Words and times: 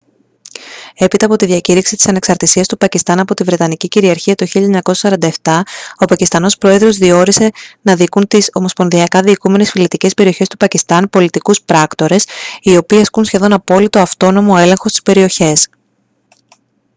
έπειτα 0.95 1.25
από 1.25 1.35
τη 1.35 1.45
διακήρυξη 1.45 1.95
της 1.95 2.07
ανεξαρτησίας 2.07 2.67
του 2.67 2.77
πακιστάν 2.77 3.19
από 3.19 3.33
τη 3.33 3.43
βρετανική 3.43 3.87
κυριαρχία 3.87 4.35
το 4.35 4.45
1947 5.03 5.61
ο 5.97 6.05
πακιστανός 6.05 6.57
πρόεδρος 6.57 6.97
διόρισε 6.97 7.49
να 7.81 7.95
διοικούν 7.95 8.27
τις 8.27 8.49
ομοσπονδιακά 8.53 9.21
διοικούμενες 9.21 9.71
φυλετικές 9.71 10.13
περιοχές 10.13 10.47
του 10.47 10.57
πακιστάν 10.57 11.09
«πολιτικούς 11.09 11.61
πράκτορες» 11.61 12.25
οι 12.61 12.77
οποίοι 12.77 12.99
ασκούν 12.99 13.25
σχεδόν 13.25 13.53
απόλυτο 13.53 13.99
αυτόνομο 13.99 14.53
έλεγχο 14.57 14.87
στις 14.89 15.01
περιοχές 15.01 15.67